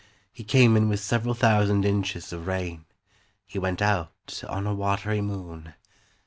[0.33, 2.85] He came in with several thousand inches of rain;
[3.45, 4.11] He went out
[4.49, 5.75] on a watery moon.